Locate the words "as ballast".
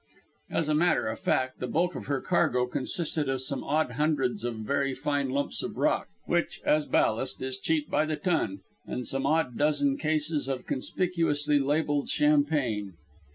6.65-7.39